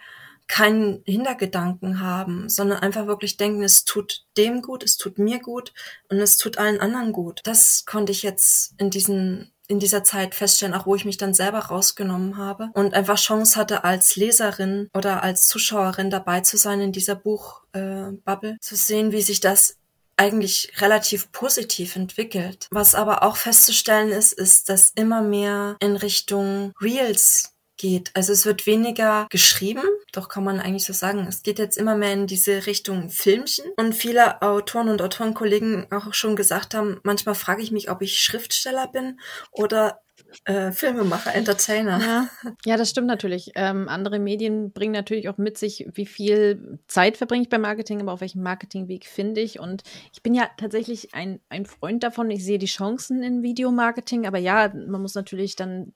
keinen 0.48 1.02
Hintergedanken 1.06 2.00
haben, 2.00 2.50
sondern 2.50 2.80
einfach 2.80 3.08
wirklich 3.08 3.38
denken, 3.38 3.64
es 3.64 3.86
tut 3.86 4.26
dem 4.38 4.62
gut, 4.62 4.84
es 4.84 4.98
tut 4.98 5.18
mir 5.18 5.40
gut 5.40 5.74
und 6.10 6.18
es 6.18 6.38
tut 6.38 6.58
allen 6.58 6.80
anderen 6.80 7.12
gut. 7.14 7.42
Das 7.44 7.86
konnte 7.86 8.12
ich 8.12 8.24
jetzt 8.24 8.74
in 8.78 8.90
diesen 8.90 9.50
in 9.68 9.80
dieser 9.80 10.04
Zeit 10.04 10.36
feststellen, 10.36 10.74
auch 10.76 10.86
wo 10.86 10.94
ich 10.94 11.06
mich 11.06 11.18
dann 11.18 11.34
selber 11.34 11.60
rausgenommen 11.60 12.38
habe 12.38 12.70
und 12.74 12.94
einfach 12.94 13.18
Chance 13.18 13.58
hatte, 13.58 13.86
als 13.86 14.16
Leserin 14.18 14.90
oder 14.94 15.24
als 15.24 15.48
Zuschauerin 15.48 16.10
dabei 16.10 16.42
zu 16.42 16.58
sein 16.58 16.82
in 16.82 16.92
dieser 16.92 17.16
Buchbubble, 17.16 18.52
äh, 18.52 18.60
zu 18.60 18.76
sehen, 18.76 19.14
wie 19.14 19.22
sich 19.22 19.40
das 19.40 19.78
eigentlich 20.18 20.74
relativ 20.80 21.32
positiv 21.32 21.96
entwickelt. 21.96 22.68
Was 22.72 22.94
aber 22.94 23.24
auch 23.24 23.38
festzustellen 23.38 24.10
ist, 24.10 24.34
ist, 24.34 24.70
dass 24.70 24.92
immer 24.96 25.22
mehr 25.22 25.76
in 25.80 25.96
Richtung 25.96 26.74
Reels 26.82 27.53
geht. 27.84 28.12
Also 28.14 28.32
es 28.32 28.46
wird 28.46 28.66
weniger 28.66 29.28
geschrieben, 29.30 29.84
doch 30.14 30.30
kann 30.30 30.46
man 30.46 30.62
eigentlich 30.62 30.86
so 30.86 30.94
sagen, 30.94 31.26
es 31.28 31.44
geht 31.44 31.60
jetzt 31.60 31.78
immer 31.78 31.98
mehr 31.98 32.14
in 32.14 32.28
diese 32.28 32.66
Richtung 32.66 33.10
Filmchen. 33.10 33.66
Und 33.76 33.94
viele 33.94 34.42
Autoren 34.42 34.88
und 34.88 35.02
Autorenkollegen 35.02 35.92
auch 35.92 36.14
schon 36.14 36.38
gesagt 36.38 36.76
haben, 36.76 37.02
manchmal 37.04 37.36
frage 37.36 37.62
ich 37.62 37.72
mich, 37.72 37.92
ob 37.92 38.02
ich 38.02 38.22
Schriftsteller 38.22 38.88
bin 38.88 39.20
oder 39.52 40.00
äh, 40.46 40.72
Filmemacher, 40.72 41.36
Entertainer. 41.36 42.00
Ja, 42.00 42.30
ja 42.66 42.78
das 42.78 42.90
stimmt 42.90 43.08
natürlich. 43.08 43.52
Ähm, 43.56 43.90
andere 43.90 44.18
Medien 44.18 44.72
bringen 44.72 44.94
natürlich 44.94 45.28
auch 45.28 45.38
mit 45.38 45.58
sich, 45.58 45.86
wie 45.94 46.06
viel 46.06 46.80
Zeit 46.88 47.18
verbringe 47.18 47.44
ich 47.44 47.50
beim 47.50 47.62
Marketing, 47.62 48.00
aber 48.00 48.14
auf 48.14 48.22
welchem 48.22 48.44
Marketingweg 48.44 49.06
finde 49.06 49.42
ich. 49.42 49.60
Und 49.60 49.84
ich 50.14 50.24
bin 50.24 50.34
ja 50.34 50.50
tatsächlich 50.56 51.14
ein, 51.14 51.42
ein 51.50 51.66
Freund 51.66 52.02
davon. 52.02 52.32
Ich 52.32 52.46
sehe 52.46 52.60
die 52.60 52.66
Chancen 52.66 53.24
in 53.24 53.44
Videomarketing, 53.44 54.26
aber 54.26 54.38
ja, 54.38 54.72
man 54.74 55.02
muss 55.02 55.16
natürlich 55.16 55.58
dann 55.58 55.94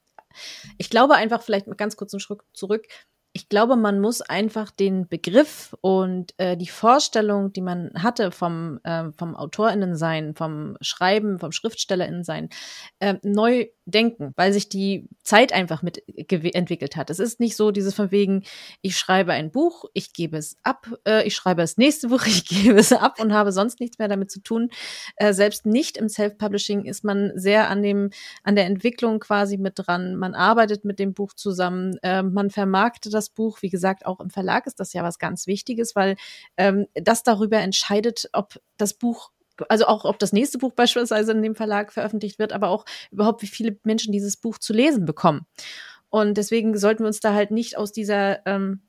ich 0.77 0.89
glaube 0.89 1.15
einfach, 1.15 1.41
vielleicht 1.41 1.67
mal 1.67 1.75
ganz 1.75 1.96
kurz 1.98 2.12
Schritt 2.22 2.41
zurück, 2.53 2.88
ich 3.38 3.50
glaube, 3.50 3.75
man 3.75 4.00
muss 4.00 4.22
einfach 4.22 4.72
den 4.72 5.08
Begriff 5.08 5.75
und 5.82 6.34
äh, 6.38 6.58
die 6.58 6.67
Vorstellung, 6.67 7.53
die 7.53 7.62
man 7.62 7.91
hatte 7.96 8.32
vom, 8.32 8.79
äh, 8.84 9.12
vom 9.12 9.36
AutorInnen-Sein, 9.36 10.34
vom 10.34 10.75
Schreiben, 10.82 11.38
vom 11.38 11.51
SchriftstellerInnen-Sein, 11.51 12.50
äh, 13.00 13.15
neu 13.22 13.67
denken, 13.88 14.34
weil 14.36 14.51
sich 14.53 14.70
die 14.70 15.08
Zeit 15.24 15.53
einfach 15.53 15.82
mit 15.82 16.03
entwickelt 16.27 16.96
hat. 16.96 17.10
Es 17.10 17.20
ist 17.20 17.39
nicht 17.39 17.56
so 17.56 17.72
dieses 17.72 17.94
von 17.94 18.12
wegen, 18.12 18.44
ich 18.82 18.98
schreibe 18.98 19.32
ein 19.32 19.50
Buch, 19.50 19.86
ich 19.94 20.13
gebe 20.13 20.38
es 20.38 20.58
ab, 20.63 20.88
äh, 21.08 21.25
ich 21.25 21.36
schreibe 21.36 21.62
das 21.62 21.77
nächste 21.77 22.08
Buch, 22.10 22.25
ich 22.25 22.46
gebe 22.46 22.77
es 22.77 22.91
ab 22.91 23.20
und 23.20 23.34
habe 23.34 23.51
sonst 23.51 23.79
nichts 23.79 23.98
mehr 23.98 24.10
damit 24.10 24.29
zu 24.29 24.41
tun. 24.41 24.70
Äh, 25.15 25.34
selbst 25.34 25.65
nicht 25.65 25.98
im 25.98 26.10
Self-Publishing 26.10 26.84
ist 26.84 27.03
man 27.03 27.32
sehr 27.36 27.70
an 27.70 27.82
dem, 27.82 28.10
an 28.44 28.56
der 28.56 28.65
Entwicklung 28.65 29.20
quasi 29.20 29.58
mit 29.58 29.74
dran. 29.77 30.15
Man 30.15 30.36
arbeitet 30.36 30.84
mit 30.84 31.00
dem 31.00 31.13
Buch 31.13 31.34
zusammen, 31.34 31.98
äh, 32.03 32.24
man 32.24 32.50
vermarktet 32.50 33.13
das 33.13 33.29
Buch. 33.29 33.62
Wie 33.62 33.70
gesagt, 33.70 34.06
auch 34.06 34.20
im 34.20 34.29
Verlag 34.29 34.67
ist 34.67 34.79
das 34.79 34.91
ja 34.94 35.03
was 35.03 35.17
ganz 35.17 35.48
Wichtiges, 35.48 35.96
weil 35.96 36.17
ähm, 36.58 36.88
das 36.94 37.24
darüber 37.24 37.58
entscheidet, 37.60 38.29
ob 38.34 38.60
das 38.77 38.94
Buch 38.94 39.32
also 39.69 39.85
auch 39.85 40.05
ob 40.05 40.19
das 40.19 40.33
nächste 40.33 40.57
Buch 40.57 40.73
beispielsweise 40.73 41.31
in 41.31 41.41
dem 41.41 41.55
Verlag 41.55 41.91
veröffentlicht 41.93 42.39
wird, 42.39 42.53
aber 42.53 42.69
auch 42.69 42.85
überhaupt, 43.11 43.41
wie 43.41 43.47
viele 43.47 43.77
Menschen 43.83 44.11
dieses 44.11 44.37
Buch 44.37 44.57
zu 44.57 44.73
lesen 44.73 45.05
bekommen. 45.05 45.45
Und 46.09 46.37
deswegen 46.37 46.77
sollten 46.77 47.03
wir 47.03 47.07
uns 47.07 47.19
da 47.19 47.33
halt 47.33 47.51
nicht 47.51 47.77
aus 47.77 47.91
dieser 47.91 48.45
ähm, 48.45 48.81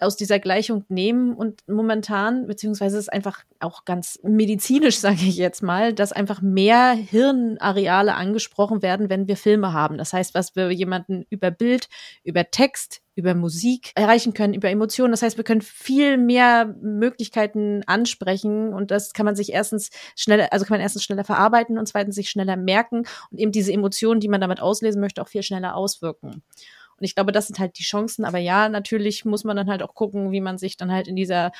aus 0.00 0.16
dieser 0.16 0.38
Gleichung 0.38 0.84
nehmen 0.88 1.34
und 1.34 1.60
momentan, 1.68 2.46
beziehungsweise 2.46 2.98
ist 2.98 3.12
einfach 3.12 3.44
auch 3.60 3.84
ganz 3.84 4.18
medizinisch, 4.22 4.98
sage 5.00 5.20
ich 5.20 5.36
jetzt 5.36 5.62
mal, 5.62 5.92
dass 5.92 6.12
einfach 6.12 6.42
mehr 6.42 6.92
Hirnareale 6.92 8.14
angesprochen 8.14 8.82
werden, 8.82 9.10
wenn 9.10 9.28
wir 9.28 9.36
Filme 9.36 9.72
haben. 9.72 9.98
Das 9.98 10.12
heißt, 10.12 10.34
was 10.34 10.56
wir 10.56 10.70
jemanden 10.70 11.24
über 11.30 11.50
Bild, 11.50 11.88
über 12.24 12.50
Text, 12.50 13.02
über 13.20 13.34
Musik 13.34 13.92
erreichen 13.94 14.34
können, 14.34 14.54
über 14.54 14.70
Emotionen. 14.70 15.12
Das 15.12 15.22
heißt, 15.22 15.36
wir 15.36 15.44
können 15.44 15.60
viel 15.60 16.16
mehr 16.16 16.74
Möglichkeiten 16.80 17.82
ansprechen 17.86 18.72
und 18.74 18.90
das 18.90 19.12
kann 19.12 19.26
man 19.26 19.36
sich 19.36 19.52
erstens 19.52 19.90
schneller, 20.16 20.52
also 20.52 20.64
kann 20.64 20.74
man 20.74 20.80
erstens 20.80 21.04
schneller 21.04 21.24
verarbeiten 21.24 21.78
und 21.78 21.86
zweitens 21.86 22.16
sich 22.16 22.30
schneller 22.30 22.56
merken 22.56 23.04
und 23.30 23.38
eben 23.38 23.52
diese 23.52 23.72
Emotionen, 23.72 24.20
die 24.20 24.28
man 24.28 24.40
damit 24.40 24.60
auslesen 24.60 25.00
möchte, 25.00 25.22
auch 25.22 25.28
viel 25.28 25.42
schneller 25.42 25.76
auswirken. 25.76 26.42
Und 26.96 27.04
ich 27.04 27.14
glaube, 27.14 27.32
das 27.32 27.46
sind 27.46 27.58
halt 27.58 27.78
die 27.78 27.82
Chancen. 27.82 28.26
Aber 28.26 28.38
ja, 28.38 28.68
natürlich 28.68 29.24
muss 29.24 29.42
man 29.44 29.56
dann 29.56 29.70
halt 29.70 29.82
auch 29.82 29.94
gucken, 29.94 30.32
wie 30.32 30.42
man 30.42 30.58
sich 30.58 30.76
dann 30.76 30.92
halt 30.92 31.08
in 31.08 31.16
dieser 31.16 31.50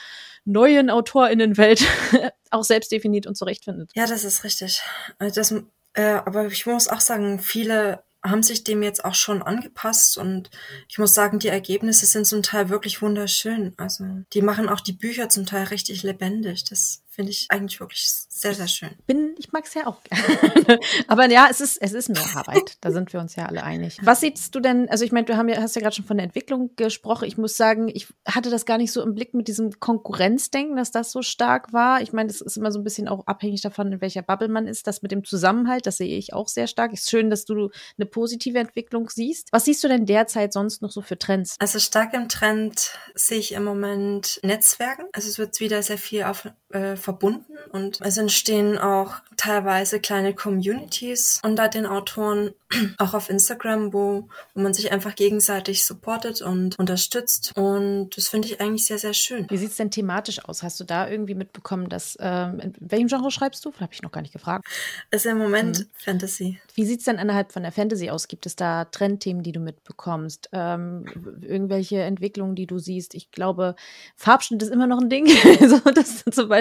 neuen 0.44 0.90
AutorInnenwelt 0.90 1.82
auch 2.50 2.64
selbst 2.64 2.92
definiert 2.92 3.26
und 3.26 3.36
zurechtfindet. 3.36 3.90
Ja, 3.94 4.06
das 4.06 4.24
ist 4.24 4.44
richtig. 4.44 4.82
Also 5.18 5.40
das, 5.40 5.54
äh, 5.94 6.20
aber 6.26 6.46
ich 6.46 6.66
muss 6.66 6.88
auch 6.88 7.00
sagen, 7.00 7.38
viele 7.38 8.02
haben 8.22 8.42
sich 8.42 8.64
dem 8.64 8.82
jetzt 8.82 9.04
auch 9.04 9.14
schon 9.14 9.42
angepasst 9.42 10.18
und 10.18 10.50
ich 10.88 10.98
muss 10.98 11.14
sagen, 11.14 11.38
die 11.38 11.48
Ergebnisse 11.48 12.06
sind 12.06 12.26
zum 12.26 12.42
Teil 12.42 12.68
wirklich 12.68 13.00
wunderschön. 13.00 13.72
Also 13.76 14.04
die 14.32 14.42
machen 14.42 14.68
auch 14.68 14.80
die 14.80 14.92
Bücher 14.92 15.28
zum 15.28 15.46
Teil 15.46 15.64
richtig 15.64 16.02
lebendig. 16.02 16.64
Das 16.64 17.02
finde 17.10 17.32
ich 17.32 17.46
eigentlich 17.50 17.80
wirklich 17.80 18.06
sehr, 18.08 18.54
sehr 18.54 18.68
schön. 18.68 18.90
Bin, 19.06 19.34
ich 19.36 19.52
mag 19.52 19.64
es 19.66 19.74
ja 19.74 19.86
auch 19.86 20.00
gerne. 20.04 20.80
Aber 21.08 21.28
ja, 21.28 21.48
es 21.50 21.60
ist, 21.60 21.76
es 21.82 21.92
ist 21.92 22.08
mehr 22.08 22.24
Arbeit. 22.34 22.78
da 22.80 22.92
sind 22.92 23.12
wir 23.12 23.20
uns 23.20 23.34
ja 23.34 23.46
alle 23.46 23.64
einig. 23.64 23.98
Was 24.02 24.20
siehst 24.20 24.54
du 24.54 24.60
denn, 24.60 24.88
also 24.88 25.04
ich 25.04 25.12
meine, 25.12 25.26
du 25.26 25.36
hast 25.36 25.74
ja 25.74 25.82
gerade 25.82 25.94
schon 25.94 26.04
von 26.04 26.16
der 26.16 26.24
Entwicklung 26.24 26.70
gesprochen. 26.76 27.26
Ich 27.26 27.36
muss 27.36 27.56
sagen, 27.56 27.88
ich 27.88 28.06
hatte 28.26 28.48
das 28.48 28.64
gar 28.64 28.78
nicht 28.78 28.92
so 28.92 29.02
im 29.02 29.14
Blick 29.14 29.34
mit 29.34 29.48
diesem 29.48 29.78
Konkurrenzdenken, 29.80 30.76
dass 30.76 30.92
das 30.92 31.10
so 31.10 31.22
stark 31.22 31.72
war. 31.72 32.00
Ich 32.00 32.12
meine, 32.12 32.28
das 32.28 32.40
ist 32.40 32.56
immer 32.56 32.70
so 32.70 32.78
ein 32.78 32.84
bisschen 32.84 33.08
auch 33.08 33.26
abhängig 33.26 33.60
davon, 33.60 33.92
in 33.92 34.00
welcher 34.00 34.22
Bubble 34.22 34.48
man 34.48 34.68
ist. 34.68 34.86
Das 34.86 35.02
mit 35.02 35.10
dem 35.10 35.24
Zusammenhalt, 35.24 35.86
das 35.86 35.96
sehe 35.96 36.16
ich 36.16 36.32
auch 36.32 36.48
sehr 36.48 36.68
stark. 36.68 36.92
Ist 36.92 37.10
schön, 37.10 37.28
dass 37.28 37.44
du 37.44 37.70
eine 37.98 38.06
positive 38.06 38.58
Entwicklung 38.58 39.10
siehst. 39.10 39.48
Was 39.50 39.64
siehst 39.64 39.82
du 39.82 39.88
denn 39.88 40.06
derzeit 40.06 40.52
sonst 40.52 40.80
noch 40.80 40.90
so 40.90 41.02
für 41.02 41.18
Trends? 41.18 41.56
Also 41.58 41.80
stark 41.80 42.14
im 42.14 42.28
Trend 42.28 42.92
sehe 43.14 43.38
ich 43.38 43.52
im 43.52 43.64
Moment 43.64 44.38
Netzwerken. 44.44 45.06
Also 45.12 45.28
es 45.28 45.38
wird 45.38 45.58
wieder 45.58 45.82
sehr 45.82 45.98
viel 45.98 46.22
auf 46.22 46.48
äh, 46.70 46.96
verbunden 46.96 47.58
und 47.72 48.00
es 48.00 48.16
entstehen 48.16 48.78
auch 48.78 49.16
teilweise 49.36 50.00
kleine 50.00 50.34
Communities 50.34 51.40
unter 51.42 51.68
den 51.68 51.84
Autoren, 51.84 52.52
auch 52.98 53.14
auf 53.14 53.28
Instagram, 53.28 53.92
wo, 53.92 54.28
wo 54.54 54.60
man 54.60 54.72
sich 54.72 54.92
einfach 54.92 55.14
gegenseitig 55.14 55.84
supportet 55.84 56.42
und 56.42 56.78
unterstützt 56.78 57.52
und 57.56 58.16
das 58.16 58.28
finde 58.28 58.48
ich 58.48 58.60
eigentlich 58.60 58.84
sehr, 58.84 58.98
sehr 58.98 59.14
schön. 59.14 59.46
Wie 59.50 59.56
sieht 59.56 59.70
es 59.70 59.76
denn 59.76 59.90
thematisch 59.90 60.44
aus? 60.44 60.62
Hast 60.62 60.78
du 60.78 60.84
da 60.84 61.08
irgendwie 61.08 61.34
mitbekommen, 61.34 61.88
dass, 61.88 62.16
ähm, 62.20 62.60
in 62.60 62.74
welchem 62.78 63.08
Genre 63.08 63.30
schreibst 63.30 63.64
du? 63.64 63.72
Habe 63.80 63.92
ich 63.92 64.02
noch 64.02 64.12
gar 64.12 64.20
nicht 64.20 64.32
gefragt. 64.32 64.64
Ist 65.10 65.26
im 65.26 65.38
Moment 65.38 65.80
mhm. 65.80 65.86
Fantasy. 65.94 66.60
Wie 66.74 66.84
sieht 66.84 67.00
es 67.00 67.06
denn 67.06 67.18
innerhalb 67.18 67.52
von 67.52 67.62
der 67.62 67.72
Fantasy 67.72 68.10
aus? 68.10 68.28
Gibt 68.28 68.46
es 68.46 68.56
da 68.56 68.84
Trendthemen, 68.84 69.42
die 69.42 69.52
du 69.52 69.60
mitbekommst? 69.60 70.50
Ähm, 70.52 71.04
irgendwelche 71.40 72.00
Entwicklungen, 72.02 72.54
die 72.54 72.66
du 72.66 72.78
siehst? 72.78 73.14
Ich 73.14 73.30
glaube, 73.32 73.74
Farbschnitt 74.16 74.62
ist 74.62 74.70
immer 74.70 74.86
noch 74.86 75.00
ein 75.00 75.10
Ding. 75.10 75.26
so, 75.68 75.78
das 75.90 76.24
zum 76.30 76.48
Beispiel 76.48 76.59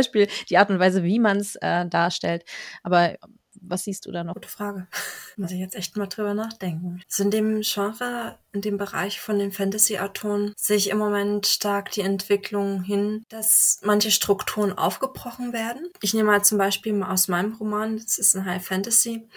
die 0.49 0.57
Art 0.57 0.69
und 0.69 0.79
Weise, 0.79 1.03
wie 1.03 1.19
man 1.19 1.37
es 1.37 1.55
äh, 1.55 1.85
darstellt. 1.87 2.43
Aber 2.83 3.15
was 3.61 3.83
siehst 3.83 4.05
du 4.05 4.11
da 4.11 4.23
noch? 4.23 4.33
Gute 4.33 4.49
Frage. 4.49 4.87
Muss 5.37 5.51
ich 5.51 5.59
jetzt 5.59 5.75
echt 5.75 5.97
mal 5.97 6.07
drüber 6.07 6.33
nachdenken. 6.33 7.01
Also 7.05 7.23
in 7.23 7.31
dem 7.31 7.61
Genre, 7.61 8.37
in 8.51 8.61
dem 8.61 8.77
Bereich 8.77 9.19
von 9.19 9.39
den 9.39 9.51
Fantasy-Autoren 9.51 10.53
sehe 10.57 10.77
ich 10.77 10.89
im 10.89 10.97
Moment 10.97 11.47
stark 11.47 11.91
die 11.91 12.01
Entwicklung 12.01 12.83
hin, 12.83 13.23
dass 13.29 13.79
manche 13.83 14.11
Strukturen 14.11 14.77
aufgebrochen 14.77 15.53
werden. 15.53 15.89
Ich 16.01 16.13
nehme 16.13 16.31
mal 16.31 16.43
zum 16.43 16.57
Beispiel 16.57 16.93
mal 16.93 17.11
aus 17.11 17.27
meinem 17.27 17.53
Roman, 17.53 17.97
das 17.97 18.17
ist 18.17 18.35
ein 18.35 18.45
High 18.45 18.65
Fantasy. 18.65 19.27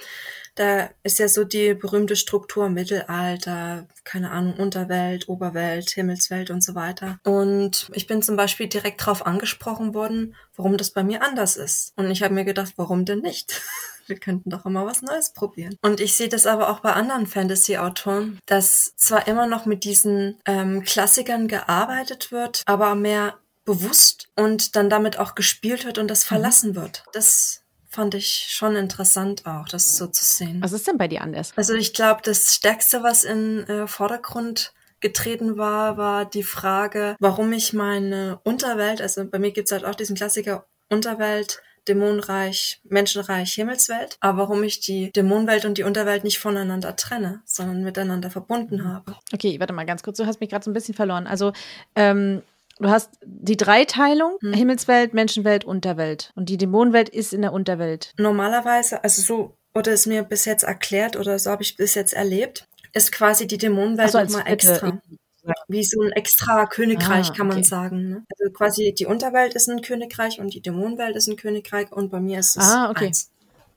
Da 0.54 0.90
ist 1.02 1.18
ja 1.18 1.28
so 1.28 1.44
die 1.44 1.74
berühmte 1.74 2.16
Struktur 2.16 2.68
Mittelalter, 2.68 3.86
keine 4.04 4.30
Ahnung, 4.30 4.54
Unterwelt, 4.54 5.28
Oberwelt, 5.28 5.90
Himmelswelt 5.90 6.50
und 6.50 6.62
so 6.62 6.74
weiter. 6.74 7.18
Und 7.24 7.90
ich 7.94 8.06
bin 8.06 8.22
zum 8.22 8.36
Beispiel 8.36 8.68
direkt 8.68 9.00
darauf 9.00 9.26
angesprochen 9.26 9.94
worden, 9.94 10.34
warum 10.56 10.76
das 10.76 10.90
bei 10.90 11.02
mir 11.02 11.22
anders 11.22 11.56
ist. 11.56 11.92
Und 11.96 12.10
ich 12.10 12.22
habe 12.22 12.34
mir 12.34 12.44
gedacht, 12.44 12.74
warum 12.76 13.04
denn 13.04 13.20
nicht? 13.20 13.60
Wir 14.08 14.18
könnten 14.18 14.50
doch 14.50 14.66
immer 14.66 14.84
was 14.84 15.00
Neues 15.00 15.32
probieren. 15.32 15.76
Und 15.80 16.00
ich 16.00 16.16
sehe 16.16 16.28
das 16.28 16.44
aber 16.44 16.70
auch 16.70 16.80
bei 16.80 16.92
anderen 16.92 17.28
Fantasy-Autoren, 17.28 18.40
dass 18.46 18.94
zwar 18.96 19.28
immer 19.28 19.46
noch 19.46 19.64
mit 19.64 19.84
diesen 19.84 20.40
ähm, 20.44 20.82
Klassikern 20.82 21.46
gearbeitet 21.46 22.32
wird, 22.32 22.64
aber 22.66 22.96
mehr 22.96 23.38
bewusst 23.64 24.28
und 24.36 24.76
dann 24.76 24.90
damit 24.90 25.18
auch 25.18 25.34
gespielt 25.34 25.84
wird 25.84 25.98
und 25.98 26.08
das 26.08 26.24
mhm. 26.24 26.28
verlassen 26.28 26.74
wird. 26.74 27.04
Das 27.12 27.61
fand 27.92 28.14
ich 28.14 28.46
schon 28.48 28.74
interessant 28.74 29.46
auch, 29.46 29.68
das 29.68 29.96
so 29.96 30.06
zu 30.06 30.24
sehen. 30.24 30.62
Was 30.62 30.72
ist 30.72 30.86
denn 30.86 30.98
bei 30.98 31.08
dir 31.08 31.20
anders? 31.20 31.52
Also 31.56 31.74
ich 31.74 31.92
glaube, 31.92 32.22
das 32.24 32.54
Stärkste, 32.54 33.02
was 33.02 33.22
in 33.24 33.68
äh, 33.68 33.86
Vordergrund 33.86 34.72
getreten 35.00 35.58
war, 35.58 35.98
war 35.98 36.24
die 36.24 36.42
Frage, 36.44 37.16
warum 37.20 37.52
ich 37.52 37.72
meine 37.72 38.40
Unterwelt, 38.44 39.02
also 39.02 39.24
bei 39.26 39.38
mir 39.38 39.50
gibt's 39.50 39.72
halt 39.72 39.84
auch 39.84 39.94
diesen 39.94 40.16
Klassiker 40.16 40.66
Unterwelt, 40.88 41.62
Dämonenreich, 41.88 42.80
Menschenreich, 42.84 43.54
Himmelswelt, 43.54 44.16
aber 44.20 44.38
warum 44.38 44.62
ich 44.62 44.80
die 44.80 45.10
Dämonenwelt 45.10 45.64
und 45.64 45.78
die 45.78 45.82
Unterwelt 45.82 46.22
nicht 46.22 46.38
voneinander 46.38 46.94
trenne, 46.94 47.42
sondern 47.44 47.82
miteinander 47.82 48.30
verbunden 48.30 48.84
habe. 48.84 49.16
Okay, 49.34 49.58
warte 49.58 49.72
mal 49.72 49.84
ganz 49.84 50.02
kurz, 50.02 50.18
du 50.18 50.26
hast 50.26 50.40
mich 50.40 50.50
gerade 50.50 50.64
so 50.64 50.70
ein 50.70 50.74
bisschen 50.74 50.94
verloren. 50.94 51.26
Also 51.26 51.52
ähm, 51.96 52.42
Du 52.82 52.90
hast 52.90 53.10
die 53.24 53.56
Dreiteilung, 53.56 54.38
hm. 54.40 54.52
Himmelswelt, 54.52 55.14
Menschenwelt, 55.14 55.64
Unterwelt. 55.64 56.32
Und 56.34 56.48
die 56.48 56.56
Dämonenwelt 56.56 57.08
ist 57.08 57.32
in 57.32 57.42
der 57.42 57.52
Unterwelt. 57.52 58.12
Normalerweise, 58.18 59.04
also 59.04 59.22
so 59.22 59.56
wurde 59.72 59.90
es 59.90 60.06
mir 60.06 60.24
bis 60.24 60.44
jetzt 60.44 60.64
erklärt 60.64 61.16
oder 61.16 61.38
so 61.38 61.50
habe 61.50 61.62
ich 61.62 61.76
bis 61.76 61.94
jetzt 61.94 62.12
erlebt, 62.12 62.68
ist 62.92 63.12
quasi 63.12 63.46
die 63.46 63.58
Dämonenwelt 63.58 64.10
so, 64.10 64.20
nochmal 64.20 64.44
extra. 64.46 65.00
Ja. 65.44 65.54
Wie 65.66 65.82
so 65.82 66.00
ein 66.02 66.12
extra 66.12 66.66
Königreich, 66.66 67.30
ah, 67.30 67.34
kann 67.34 67.48
man 67.48 67.58
okay. 67.58 67.66
sagen. 67.66 68.08
Ne? 68.08 68.24
Also 68.38 68.52
quasi 68.52 68.94
die 68.96 69.06
Unterwelt 69.06 69.54
ist 69.54 69.68
ein 69.68 69.82
Königreich 69.82 70.38
und 70.38 70.54
die 70.54 70.60
Dämonenwelt 70.60 71.16
ist 71.16 71.26
ein 71.26 71.36
Königreich 71.36 71.90
und 71.90 72.10
bei 72.10 72.20
mir 72.20 72.38
ist 72.38 72.56
es 72.56 72.64
ah, 72.64 72.90
okay. 72.90 73.06
eins. 73.06 73.31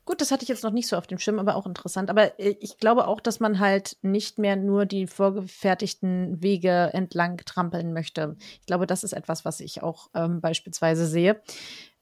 Gut, 0.06 0.22
das 0.22 0.32
hatte 0.32 0.44
ich 0.44 0.50
jetzt 0.50 0.64
noch 0.64 0.72
nicht 0.72 0.88
so 0.88 0.98
auf 0.98 1.08
dem 1.08 1.18
Schirm, 1.18 1.40
aber 1.40 1.56
auch 1.56 1.66
interessant. 1.66 2.10
Aber 2.10 2.40
äh, 2.40 2.56
ich 2.60 2.78
glaube 2.78 3.08
auch, 3.08 3.20
dass 3.20 3.40
man 3.40 3.60
halt 3.60 3.98
nicht 4.04 4.38
mehr 4.38 4.56
nur 4.56 4.86
die 4.86 5.08
vorgefertigten 5.08 6.42
Wege 6.44 6.92
entlang 6.94 7.38
trampeln 7.46 7.92
möchte. 7.92 8.36
Ich 8.62 8.68
glaube, 8.68 8.86
das 8.86 9.04
ist 9.04 9.14
etwas, 9.14 9.46
was 9.46 9.60
ich 9.60 9.82
auch 9.82 10.10
ähm, 10.14 10.42
beispielsweise 10.42 11.08
sehe. 11.08 11.42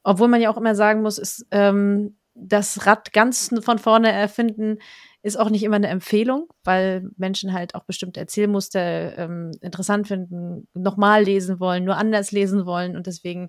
Obwohl 0.04 0.28
man 0.28 0.42
ja 0.42 0.52
auch 0.52 0.58
immer 0.58 0.76
sagen 0.76 1.02
muss, 1.02 1.18
ist 1.18 1.48
ähm, 1.52 2.18
das 2.36 2.86
Rad 2.86 3.14
ganz 3.14 3.52
von 3.62 3.80
vorne 3.80 4.12
erfinden 4.12 4.80
ist 5.24 5.40
auch 5.40 5.50
nicht 5.50 5.64
immer 5.64 5.78
eine 5.78 5.88
Empfehlung, 5.88 6.50
weil 6.66 7.10
Menschen 7.16 7.54
halt 7.54 7.76
auch 7.76 7.86
bestimmte 7.86 8.20
Erzählmuster 8.20 9.18
ähm, 9.18 9.52
interessant 9.62 10.10
finden, 10.10 10.68
nochmal 10.74 11.24
lesen 11.24 11.62
wollen, 11.62 11.86
nur 11.86 11.96
anders 11.96 12.34
lesen 12.34 12.66
wollen 12.66 12.98
und 12.98 13.08
deswegen 13.08 13.48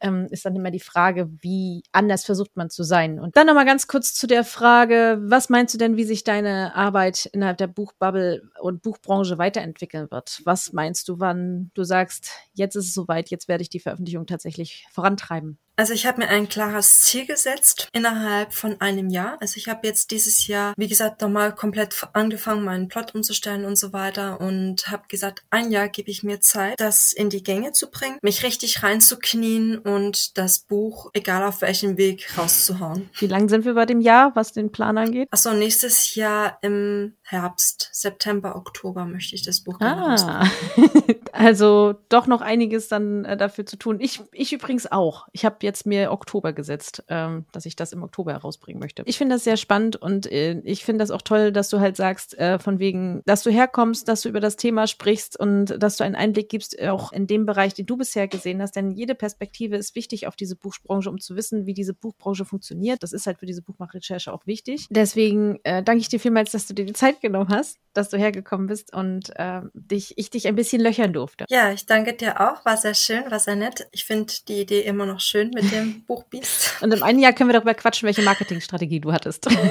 ähm, 0.00 0.26
ist 0.30 0.44
dann 0.44 0.56
immer 0.56 0.70
die 0.70 0.80
Frage, 0.80 1.28
wie 1.40 1.82
anders 1.92 2.24
versucht 2.24 2.56
man 2.56 2.70
zu 2.70 2.82
sein. 2.82 3.18
Und 3.18 3.36
dann 3.36 3.46
nochmal 3.46 3.66
ganz 3.66 3.86
kurz 3.86 4.14
zu 4.14 4.26
der 4.26 4.44
Frage, 4.44 5.18
was 5.22 5.48
meinst 5.48 5.74
du 5.74 5.78
denn, 5.78 5.96
wie 5.96 6.04
sich 6.04 6.24
deine 6.24 6.74
Arbeit 6.74 7.26
innerhalb 7.32 7.58
der 7.58 7.66
Buchbubble 7.66 8.42
und 8.60 8.82
Buchbranche 8.82 9.38
weiterentwickeln 9.38 10.10
wird? 10.10 10.40
Was 10.44 10.72
meinst 10.72 11.08
du, 11.08 11.20
wann 11.20 11.70
du 11.74 11.84
sagst, 11.84 12.30
jetzt 12.54 12.76
ist 12.76 12.86
es 12.86 12.94
soweit, 12.94 13.30
jetzt 13.30 13.48
werde 13.48 13.62
ich 13.62 13.70
die 13.70 13.80
Veröffentlichung 13.80 14.26
tatsächlich 14.26 14.86
vorantreiben? 14.90 15.58
Also 15.78 15.92
ich 15.92 16.06
habe 16.06 16.20
mir 16.20 16.28
ein 16.28 16.48
klares 16.48 17.02
Ziel 17.02 17.24
gesetzt 17.24 17.88
innerhalb 17.92 18.52
von 18.52 18.80
einem 18.80 19.10
Jahr. 19.10 19.36
Also 19.40 19.58
ich 19.58 19.68
habe 19.68 19.86
jetzt 19.86 20.10
dieses 20.10 20.48
Jahr, 20.48 20.74
wie 20.76 20.88
gesagt, 20.88 21.22
nochmal 21.22 21.54
komplett 21.54 21.96
angefangen, 22.14 22.64
meinen 22.64 22.88
Plot 22.88 23.14
umzustellen 23.14 23.64
und 23.64 23.76
so 23.76 23.92
weiter 23.92 24.40
und 24.40 24.90
habe 24.90 25.04
gesagt, 25.06 25.44
ein 25.50 25.70
Jahr 25.70 25.88
gebe 25.88 26.10
ich 26.10 26.24
mir 26.24 26.40
Zeit, 26.40 26.80
das 26.80 27.12
in 27.12 27.30
die 27.30 27.44
Gänge 27.44 27.70
zu 27.70 27.92
bringen, 27.92 28.18
mich 28.22 28.42
richtig 28.42 28.82
reinzuknien 28.82 29.78
und 29.78 30.36
das 30.36 30.58
Buch, 30.58 31.10
egal 31.12 31.44
auf 31.44 31.60
welchem 31.60 31.96
Weg, 31.96 32.36
rauszuhauen. 32.36 33.08
Wie 33.16 33.28
lang 33.28 33.48
sind 33.48 33.64
wir 33.64 33.74
bei 33.74 33.86
dem 33.86 34.00
Jahr, 34.00 34.34
was 34.34 34.52
den 34.52 34.72
Plan 34.72 34.98
angeht? 34.98 35.28
Achso, 35.30 35.54
nächstes 35.54 36.16
Jahr 36.16 36.58
im 36.62 37.14
Herbst, 37.30 37.90
September, 37.92 38.56
Oktober 38.56 39.04
möchte 39.04 39.34
ich 39.34 39.42
das 39.42 39.60
Buch 39.60 39.78
ah. 39.80 40.48
also 41.32 41.94
doch 42.08 42.26
noch 42.26 42.40
einiges 42.40 42.88
dann 42.88 43.26
äh, 43.26 43.36
dafür 43.36 43.66
zu 43.66 43.76
tun. 43.76 43.98
Ich, 44.00 44.22
ich 44.32 44.54
übrigens 44.54 44.90
auch. 44.90 45.28
Ich 45.32 45.44
habe 45.44 45.56
jetzt 45.60 45.84
mir 45.84 46.10
Oktober 46.10 46.54
gesetzt, 46.54 47.04
ähm, 47.08 47.44
dass 47.52 47.66
ich 47.66 47.76
das 47.76 47.92
im 47.92 48.02
Oktober 48.02 48.32
herausbringen 48.32 48.80
möchte. 48.80 49.02
Ich 49.04 49.18
finde 49.18 49.34
das 49.34 49.44
sehr 49.44 49.58
spannend 49.58 49.96
und 49.96 50.24
äh, 50.32 50.60
ich 50.60 50.86
finde 50.86 51.02
das 51.02 51.10
auch 51.10 51.20
toll, 51.20 51.52
dass 51.52 51.68
du 51.68 51.80
halt 51.80 51.96
sagst, 51.96 52.38
äh, 52.38 52.58
von 52.58 52.78
wegen, 52.78 53.20
dass 53.26 53.42
du 53.42 53.50
herkommst, 53.50 54.08
dass 54.08 54.22
du 54.22 54.30
über 54.30 54.40
das 54.40 54.56
Thema 54.56 54.86
sprichst 54.86 55.38
und 55.38 55.82
dass 55.82 55.98
du 55.98 56.04
einen 56.04 56.14
Einblick 56.14 56.48
gibst, 56.48 56.80
auch 56.80 57.12
in 57.12 57.26
dem 57.26 57.44
Bereich, 57.44 57.74
den 57.74 57.84
du 57.84 57.98
bisher 57.98 58.26
gesehen 58.26 58.62
hast. 58.62 58.74
Denn 58.74 58.92
jede 58.92 59.14
Perspektive 59.14 59.76
ist 59.76 59.94
wichtig 59.94 60.28
auf 60.28 60.34
diese 60.34 60.56
Buchbranche, 60.56 61.10
um 61.10 61.20
zu 61.20 61.36
wissen, 61.36 61.66
wie 61.66 61.74
diese 61.74 61.92
Buchbranche 61.92 62.46
funktioniert. 62.46 63.02
Das 63.02 63.12
ist 63.12 63.26
halt 63.26 63.38
für 63.38 63.46
diese 63.46 63.60
Buchmachrecherche 63.60 64.32
auch 64.32 64.46
wichtig. 64.46 64.86
Deswegen 64.88 65.58
äh, 65.64 65.82
danke 65.82 66.00
ich 66.00 66.08
dir 66.08 66.20
vielmals, 66.20 66.52
dass 66.52 66.66
du 66.66 66.72
dir 66.72 66.86
die 66.86 66.94
Zeit 66.94 67.17
genommen 67.20 67.50
hast, 67.50 67.78
dass 67.92 68.08
du 68.08 68.16
hergekommen 68.16 68.66
bist 68.66 68.92
und 68.92 69.30
äh, 69.36 69.62
dich, 69.74 70.14
ich 70.16 70.30
dich 70.30 70.46
ein 70.48 70.54
bisschen 70.54 70.80
löchern 70.80 71.12
durfte. 71.12 71.44
Ja, 71.48 71.72
ich 71.72 71.86
danke 71.86 72.14
dir 72.14 72.40
auch. 72.40 72.64
War 72.64 72.76
sehr 72.76 72.94
schön, 72.94 73.30
war 73.30 73.38
sehr 73.38 73.56
nett. 73.56 73.88
Ich 73.92 74.04
finde 74.04 74.32
die 74.46 74.60
Idee 74.60 74.80
immer 74.80 75.06
noch 75.06 75.20
schön 75.20 75.50
mit 75.54 75.70
dem 75.72 76.02
Buch 76.06 76.24
Biest. 76.24 76.80
Und 76.80 76.92
im 76.92 77.02
einen 77.02 77.18
Jahr 77.18 77.32
können 77.32 77.50
wir 77.50 77.54
darüber 77.54 77.74
quatschen, 77.74 78.06
welche 78.06 78.22
Marketingstrategie 78.22 79.00
du 79.00 79.12
hattest. 79.12 79.46
ja. 79.50 79.62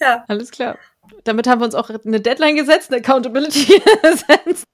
ja. 0.00 0.24
Alles 0.28 0.50
klar. 0.50 0.78
Damit 1.24 1.46
haben 1.46 1.60
wir 1.60 1.64
uns 1.64 1.74
auch 1.74 1.90
eine 1.90 2.20
Deadline 2.20 2.56
gesetzt, 2.56 2.90
eine 2.90 3.00
Accountability 3.00 3.66
gesetzt. 4.02 4.66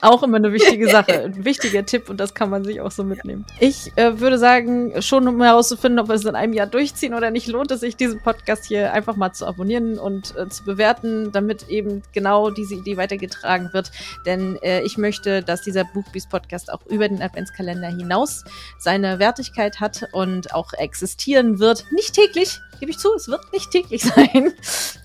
auch 0.00 0.22
immer 0.22 0.36
eine 0.36 0.52
wichtige 0.52 0.88
Sache, 0.88 1.24
ein 1.24 1.44
wichtiger 1.44 1.84
Tipp 1.84 2.08
und 2.08 2.18
das 2.18 2.34
kann 2.34 2.50
man 2.50 2.64
sich 2.64 2.80
auch 2.80 2.90
so 2.90 3.04
mitnehmen. 3.04 3.44
Ich 3.60 3.92
äh, 3.96 4.20
würde 4.20 4.38
sagen, 4.38 5.00
schon 5.02 5.28
um 5.28 5.40
herauszufinden, 5.42 5.98
ob 5.98 6.08
wir 6.08 6.14
es 6.14 6.24
in 6.24 6.34
einem 6.34 6.52
Jahr 6.52 6.66
durchziehen 6.66 7.14
oder 7.14 7.30
nicht, 7.30 7.46
lohnt 7.46 7.70
es 7.70 7.80
sich, 7.80 7.96
diesen 7.96 8.20
Podcast 8.22 8.66
hier 8.66 8.92
einfach 8.92 9.16
mal 9.16 9.32
zu 9.32 9.46
abonnieren 9.46 9.98
und 9.98 10.36
äh, 10.36 10.48
zu 10.48 10.64
bewerten, 10.64 11.32
damit 11.32 11.68
eben 11.68 12.02
genau 12.12 12.50
diese 12.50 12.74
Idee 12.74 12.96
weitergetragen 12.96 13.70
wird. 13.72 13.90
Denn 14.26 14.56
äh, 14.62 14.82
ich 14.82 14.98
möchte, 14.98 15.42
dass 15.42 15.62
dieser 15.62 15.84
Buchbies 15.84 16.28
Podcast 16.28 16.72
auch 16.72 16.84
über 16.86 17.08
den 17.08 17.22
Adventskalender 17.22 17.88
hinaus 17.88 18.44
seine 18.78 19.18
Wertigkeit 19.18 19.80
hat 19.80 20.08
und 20.12 20.54
auch 20.54 20.72
existieren 20.72 21.58
wird. 21.58 21.84
Nicht 21.92 22.14
täglich, 22.14 22.60
gebe 22.80 22.90
ich 22.90 22.98
zu, 22.98 23.12
es 23.14 23.28
wird 23.28 23.52
nicht 23.52 23.70
täglich 23.70 24.02
sein. 24.16 24.52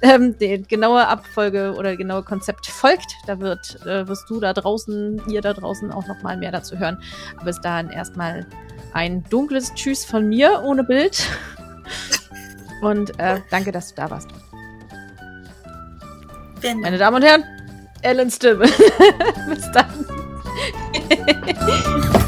Ähm, 0.01 0.35
genaue 0.61 1.07
Abfolge 1.07 1.73
oder 1.77 1.95
genaue 1.95 2.23
Konzept 2.23 2.67
folgt. 2.67 3.15
Da 3.27 3.39
wird, 3.39 3.85
äh, 3.85 4.07
wirst 4.07 4.29
du 4.29 4.39
da 4.39 4.53
draußen, 4.53 5.21
ihr 5.27 5.41
da 5.41 5.53
draußen 5.53 5.91
auch 5.91 6.07
noch 6.07 6.21
mal 6.21 6.37
mehr 6.37 6.51
dazu 6.51 6.77
hören. 6.77 7.01
Aber 7.35 7.45
bis 7.45 7.61
dahin 7.61 7.89
erstmal 7.89 8.45
ein 8.93 9.23
dunkles 9.29 9.73
Tschüss 9.73 10.05
von 10.05 10.27
mir 10.27 10.61
ohne 10.63 10.83
Bild. 10.83 11.27
Und 12.81 13.17
äh, 13.19 13.39
danke, 13.49 13.71
dass 13.71 13.89
du 13.89 13.95
da 13.95 14.09
warst. 14.09 14.29
Meine 16.81 16.97
Damen 16.97 17.17
und 17.17 17.23
Herren, 17.23 17.43
Ellen 18.01 18.31
Stimme. 18.31 18.65
bis 19.49 19.69
dann. 19.71 20.05